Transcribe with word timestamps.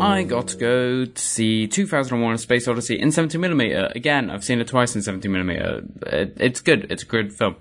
I 0.00 0.22
got 0.22 0.48
to 0.48 0.56
go 0.56 1.04
to 1.04 1.20
see 1.20 1.66
2001: 1.66 2.34
A 2.34 2.38
Space 2.38 2.68
Odyssey 2.68 2.98
in 2.98 3.08
70mm. 3.08 3.94
Again, 3.94 4.30
I've 4.30 4.44
seen 4.44 4.60
it 4.60 4.68
twice 4.68 4.94
in 4.94 5.02
70mm. 5.02 6.06
It, 6.12 6.36
it's 6.38 6.60
good. 6.60 6.90
It's 6.90 7.02
a 7.02 7.06
good 7.06 7.32
film. 7.32 7.56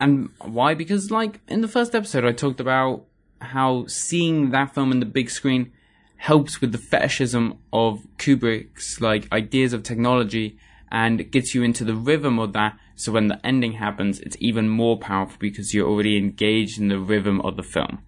And 0.00 0.30
why? 0.40 0.74
Because, 0.74 1.10
like, 1.10 1.40
in 1.48 1.60
the 1.60 1.68
first 1.68 1.94
episode, 1.94 2.24
I 2.24 2.32
talked 2.32 2.60
about 2.60 3.04
how 3.40 3.86
seeing 3.86 4.50
that 4.50 4.74
film 4.74 4.92
in 4.92 5.00
the 5.00 5.06
big 5.06 5.30
screen 5.30 5.72
helps 6.16 6.60
with 6.60 6.72
the 6.72 6.78
fetishism 6.78 7.58
of 7.72 8.06
Kubrick's, 8.16 9.00
like, 9.00 9.30
ideas 9.32 9.72
of 9.72 9.82
technology 9.82 10.58
and 10.90 11.30
gets 11.30 11.54
you 11.54 11.62
into 11.62 11.84
the 11.84 11.94
rhythm 11.94 12.38
of 12.38 12.52
that. 12.52 12.78
So 12.94 13.12
when 13.12 13.28
the 13.28 13.44
ending 13.46 13.72
happens, 13.72 14.20
it's 14.20 14.36
even 14.40 14.68
more 14.68 14.98
powerful 14.98 15.36
because 15.38 15.74
you're 15.74 15.88
already 15.88 16.16
engaged 16.16 16.78
in 16.78 16.88
the 16.88 16.98
rhythm 16.98 17.40
of 17.42 17.56
the 17.56 17.62
film. 17.62 18.00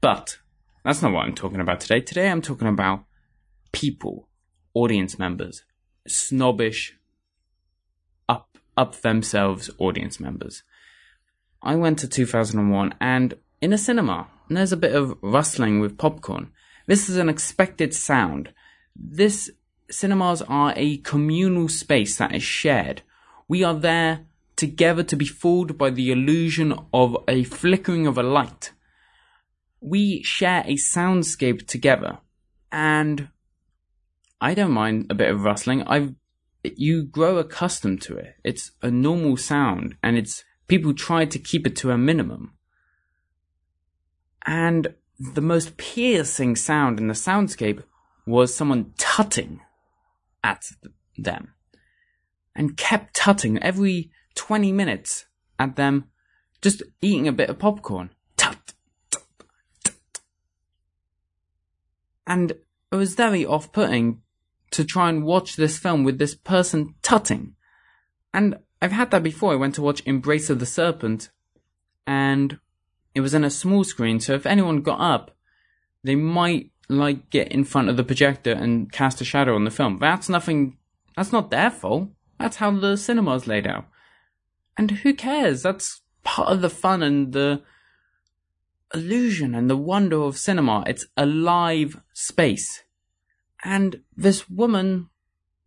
But 0.00 0.38
that's 0.86 1.02
not 1.02 1.12
what 1.12 1.24
I'm 1.24 1.34
talking 1.34 1.58
about 1.58 1.80
today. 1.80 2.00
Today 2.00 2.30
I'm 2.30 2.40
talking 2.40 2.68
about 2.68 3.04
people, 3.72 4.28
audience 4.72 5.18
members, 5.18 5.64
snobbish, 6.06 6.96
up 8.28 8.56
up 8.76 8.94
themselves 9.00 9.68
audience 9.78 10.20
members. 10.20 10.62
I 11.60 11.74
went 11.74 11.98
to 11.98 12.08
2001 12.08 12.94
and 13.00 13.34
in 13.60 13.72
a 13.72 13.78
cinema, 13.78 14.28
and 14.48 14.56
there's 14.56 14.70
a 14.70 14.76
bit 14.76 14.94
of 14.94 15.18
rustling 15.22 15.80
with 15.80 15.98
popcorn. 15.98 16.52
This 16.86 17.08
is 17.08 17.16
an 17.16 17.28
expected 17.28 17.92
sound. 17.92 18.52
This 18.94 19.50
cinemas 19.90 20.40
are 20.42 20.72
a 20.76 20.98
communal 20.98 21.68
space 21.68 22.16
that 22.18 22.32
is 22.32 22.44
shared. 22.44 23.02
We 23.48 23.64
are 23.64 23.74
there 23.74 24.20
together 24.54 25.02
to 25.02 25.16
be 25.16 25.24
fooled 25.26 25.76
by 25.76 25.90
the 25.90 26.12
illusion 26.12 26.78
of 26.94 27.16
a 27.26 27.42
flickering 27.42 28.06
of 28.06 28.16
a 28.16 28.22
light. 28.22 28.70
We 29.86 30.24
share 30.24 30.64
a 30.66 30.74
soundscape 30.74 31.68
together, 31.68 32.18
and 32.72 33.28
I 34.40 34.52
don't 34.52 34.72
mind 34.72 35.06
a 35.10 35.14
bit 35.14 35.30
of 35.30 35.44
rustling. 35.44 35.84
I've 35.84 36.12
you 36.64 37.04
grow 37.04 37.38
accustomed 37.38 38.02
to 38.02 38.16
it. 38.16 38.34
It's 38.42 38.72
a 38.82 38.90
normal 38.90 39.36
sound, 39.36 39.94
and 40.02 40.18
it's 40.18 40.42
people 40.66 40.92
try 40.92 41.24
to 41.24 41.38
keep 41.38 41.68
it 41.68 41.76
to 41.76 41.92
a 41.92 41.98
minimum. 41.98 42.54
And 44.44 44.94
the 45.20 45.40
most 45.40 45.76
piercing 45.76 46.56
sound 46.56 46.98
in 46.98 47.06
the 47.06 47.14
soundscape 47.14 47.84
was 48.26 48.52
someone 48.52 48.92
tutting 48.98 49.60
at 50.42 50.64
them 51.16 51.54
and 52.56 52.76
kept 52.76 53.14
tutting 53.14 53.62
every 53.62 54.10
20 54.34 54.72
minutes 54.72 55.26
at 55.60 55.76
them, 55.76 56.06
just 56.60 56.82
eating 57.00 57.28
a 57.28 57.32
bit 57.32 57.50
of 57.50 57.60
popcorn. 57.60 58.10
And 62.26 62.52
it 62.92 62.96
was 62.96 63.14
very 63.14 63.44
off 63.44 63.72
putting 63.72 64.22
to 64.72 64.84
try 64.84 65.08
and 65.08 65.24
watch 65.24 65.56
this 65.56 65.78
film 65.78 66.04
with 66.04 66.18
this 66.18 66.34
person 66.34 66.94
tutting. 67.02 67.54
And 68.34 68.58
I've 68.82 68.92
had 68.92 69.10
that 69.10 69.22
before. 69.22 69.52
I 69.52 69.56
went 69.56 69.74
to 69.76 69.82
watch 69.82 70.02
Embrace 70.04 70.50
of 70.50 70.58
the 70.58 70.66
Serpent, 70.66 71.30
and 72.06 72.58
it 73.14 73.20
was 73.20 73.34
in 73.34 73.44
a 73.44 73.50
small 73.50 73.84
screen, 73.84 74.20
so 74.20 74.34
if 74.34 74.44
anyone 74.44 74.82
got 74.82 75.00
up, 75.00 75.34
they 76.04 76.14
might 76.14 76.70
like 76.88 77.30
get 77.30 77.50
in 77.50 77.64
front 77.64 77.88
of 77.88 77.96
the 77.96 78.04
projector 78.04 78.52
and 78.52 78.92
cast 78.92 79.20
a 79.20 79.24
shadow 79.24 79.54
on 79.54 79.64
the 79.64 79.70
film. 79.70 79.98
That's 79.98 80.28
nothing. 80.28 80.76
That's 81.16 81.32
not 81.32 81.50
their 81.50 81.70
fault. 81.70 82.10
That's 82.38 82.56
how 82.56 82.70
the 82.70 82.96
cinema's 82.96 83.46
laid 83.46 83.66
out. 83.66 83.86
And 84.76 84.90
who 84.90 85.14
cares? 85.14 85.62
That's 85.62 86.02
part 86.22 86.48
of 86.48 86.60
the 86.60 86.70
fun 86.70 87.02
and 87.02 87.32
the 87.32 87.62
illusion 88.94 89.54
and 89.54 89.68
the 89.68 89.76
wonder 89.76 90.22
of 90.22 90.38
cinema. 90.38 90.84
It's 90.86 91.06
a 91.16 91.26
live 91.26 92.00
space. 92.12 92.82
And 93.64 94.02
this 94.16 94.48
woman 94.48 95.08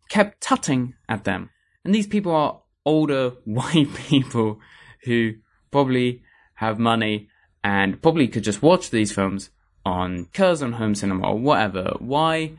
kept 0.08 0.40
tutting 0.40 0.94
at 1.08 1.24
them. 1.24 1.50
And 1.84 1.94
these 1.94 2.06
people 2.06 2.34
are 2.34 2.62
older 2.84 3.30
white 3.44 3.92
people 3.94 4.60
who 5.04 5.34
probably 5.70 6.22
have 6.54 6.78
money 6.78 7.28
and 7.62 8.00
probably 8.02 8.28
could 8.28 8.44
just 8.44 8.62
watch 8.62 8.90
these 8.90 9.12
films 9.12 9.50
on 9.84 10.26
Curzon 10.32 10.72
Home 10.72 10.94
Cinema 10.94 11.28
or 11.28 11.38
whatever. 11.38 11.94
Why, 11.98 12.52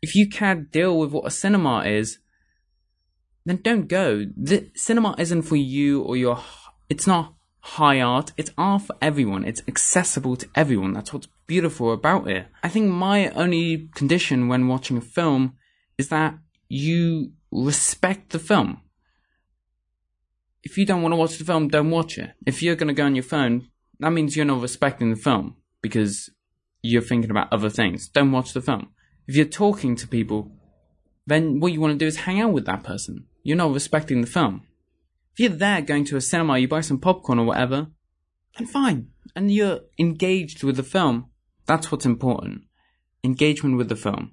if 0.00 0.14
you 0.14 0.28
can't 0.28 0.70
deal 0.70 0.98
with 0.98 1.12
what 1.12 1.26
a 1.26 1.30
cinema 1.30 1.84
is, 1.84 2.18
then 3.44 3.56
don't 3.62 3.88
go. 3.88 4.26
The 4.36 4.70
cinema 4.74 5.14
isn't 5.18 5.42
for 5.42 5.56
you 5.56 6.02
or 6.02 6.16
your. 6.16 6.40
It's 6.88 7.06
not 7.06 7.34
high 7.62 8.00
art. 8.00 8.32
It's 8.36 8.50
art 8.58 8.82
for 8.82 8.96
everyone. 9.00 9.44
It's 9.44 9.62
accessible 9.66 10.36
to 10.36 10.48
everyone. 10.54 10.92
That's 10.92 11.12
what's 11.12 11.28
beautiful 11.46 11.92
about 11.92 12.28
it. 12.28 12.46
I 12.62 12.68
think 12.68 12.90
my 12.90 13.30
only 13.30 13.88
condition 13.94 14.48
when 14.48 14.68
watching 14.68 14.96
a 14.96 15.00
film 15.00 15.54
is 15.96 16.08
that 16.08 16.34
you 16.68 17.32
respect 17.50 18.30
the 18.30 18.38
film. 18.38 18.80
If 20.64 20.76
you 20.76 20.86
don't 20.86 21.02
want 21.02 21.12
to 21.12 21.16
watch 21.16 21.38
the 21.38 21.44
film, 21.44 21.68
don't 21.68 21.90
watch 21.90 22.18
it. 22.18 22.32
If 22.46 22.62
you're 22.62 22.76
going 22.76 22.88
to 22.88 22.94
go 22.94 23.04
on 23.04 23.14
your 23.14 23.24
phone, 23.24 23.68
that 24.00 24.10
means 24.10 24.36
you're 24.36 24.44
not 24.44 24.60
respecting 24.60 25.10
the 25.10 25.16
film 25.16 25.56
because 25.80 26.30
you're 26.82 27.02
thinking 27.02 27.30
about 27.30 27.52
other 27.52 27.70
things. 27.70 28.08
Don't 28.08 28.32
watch 28.32 28.52
the 28.52 28.60
film. 28.60 28.88
If 29.28 29.36
you're 29.36 29.46
talking 29.46 29.94
to 29.96 30.08
people, 30.08 30.50
then 31.26 31.60
what 31.60 31.72
you 31.72 31.80
want 31.80 31.92
to 31.92 31.98
do 31.98 32.06
is 32.06 32.16
hang 32.18 32.40
out 32.40 32.52
with 32.52 32.66
that 32.66 32.82
person. 32.82 33.26
You're 33.44 33.56
not 33.56 33.72
respecting 33.72 34.20
the 34.20 34.26
film. 34.26 34.62
If 35.32 35.40
you're 35.40 35.50
there 35.50 35.80
going 35.80 36.04
to 36.06 36.16
a 36.16 36.20
cinema, 36.20 36.58
you 36.58 36.68
buy 36.68 36.82
some 36.82 36.98
popcorn 36.98 37.38
or 37.38 37.46
whatever, 37.46 37.88
then 38.58 38.66
fine. 38.66 39.08
And 39.34 39.50
you're 39.50 39.80
engaged 39.98 40.62
with 40.62 40.76
the 40.76 40.82
film. 40.82 41.30
That's 41.66 41.90
what's 41.90 42.04
important. 42.04 42.62
Engagement 43.24 43.78
with 43.78 43.88
the 43.88 43.96
film. 43.96 44.32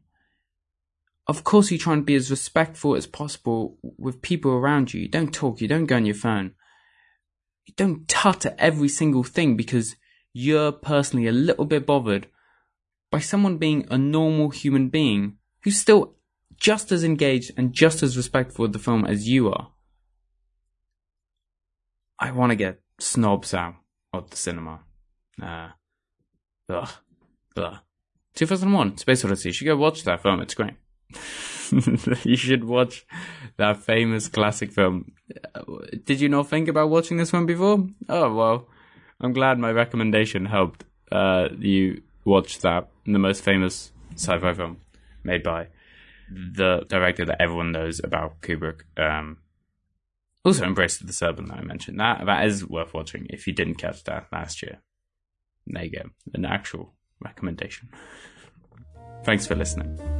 Of 1.27 1.43
course, 1.43 1.71
you 1.71 1.77
try 1.77 1.93
and 1.93 2.05
be 2.05 2.15
as 2.15 2.31
respectful 2.31 2.95
as 2.95 3.05
possible 3.05 3.77
with 3.81 4.21
people 4.21 4.51
around 4.51 4.93
you. 4.93 5.01
You 5.01 5.07
don't 5.07 5.33
talk, 5.33 5.61
you 5.61 5.67
don't 5.67 5.85
go 5.85 5.95
on 5.95 6.05
your 6.05 6.15
phone. 6.15 6.55
You 7.65 7.73
don't 7.77 8.07
tut 8.07 8.47
at 8.47 8.55
every 8.57 8.89
single 8.89 9.23
thing 9.23 9.55
because 9.55 9.95
you're 10.33 10.71
personally 10.71 11.27
a 11.27 11.31
little 11.31 11.65
bit 11.65 11.85
bothered 11.85 12.27
by 13.11 13.19
someone 13.19 13.57
being 13.57 13.85
a 13.89 13.97
normal 13.97 14.49
human 14.49 14.89
being 14.89 15.37
who's 15.63 15.77
still 15.77 16.15
just 16.57 16.91
as 16.91 17.03
engaged 17.03 17.51
and 17.55 17.73
just 17.73 18.03
as 18.03 18.17
respectful 18.17 18.65
of 18.65 18.73
the 18.73 18.79
film 18.79 19.05
as 19.05 19.29
you 19.29 19.49
are. 19.49 19.71
I 22.19 22.31
want 22.31 22.51
to 22.51 22.55
get 22.55 22.81
snobs 22.99 23.53
out 23.53 23.75
of 24.13 24.29
the 24.29 24.37
cinema. 24.37 24.81
Uh, 25.41 25.69
ugh, 26.69 26.89
ugh. 27.57 27.77
2001, 28.35 28.97
Space 28.97 29.25
Odyssey. 29.25 29.49
You 29.49 29.53
should 29.53 29.65
go 29.65 29.77
watch 29.77 30.03
that 30.03 30.21
film. 30.21 30.41
It's 30.41 30.53
great. 30.53 30.73
you 32.23 32.35
should 32.35 32.63
watch 32.63 33.05
that 33.57 33.77
famous 33.77 34.27
classic 34.27 34.71
film. 34.71 35.11
Did 36.05 36.21
you 36.21 36.29
not 36.29 36.47
think 36.47 36.67
about 36.67 36.89
watching 36.89 37.17
this 37.17 37.33
one 37.33 37.45
before? 37.45 37.87
Oh, 38.07 38.33
well, 38.33 38.67
I'm 39.21 39.33
glad 39.33 39.59
my 39.59 39.71
recommendation 39.71 40.45
helped 40.45 40.85
uh, 41.11 41.49
you 41.57 42.01
watch 42.25 42.59
that, 42.59 42.89
the 43.05 43.19
most 43.19 43.43
famous 43.43 43.91
sci 44.13 44.37
fi 44.37 44.53
film 44.53 44.77
made 45.23 45.43
by 45.43 45.67
the 46.31 46.85
director 46.87 47.25
that 47.25 47.41
everyone 47.41 47.71
knows 47.71 47.99
about 48.03 48.41
Kubrick. 48.41 48.81
Um, 48.97 49.37
also, 50.45 50.65
Embrace 50.65 51.01
of 51.01 51.07
the 51.07 51.13
Serpent 51.13 51.49
that 51.49 51.57
I 51.57 51.61
mentioned. 51.61 51.99
That 51.99 52.25
that 52.25 52.45
is 52.45 52.65
worth 52.65 52.93
watching 52.93 53.27
if 53.29 53.45
you 53.45 53.53
didn't 53.53 53.75
catch 53.75 54.03
that 54.05 54.27
last 54.31 54.61
year. 54.61 54.81
There 55.67 55.83
you 55.83 55.91
go, 55.91 56.09
an 56.33 56.45
actual 56.45 56.93
recommendation. 57.19 57.89
Thanks 59.23 59.45
for 59.45 59.55
listening. 59.55 60.18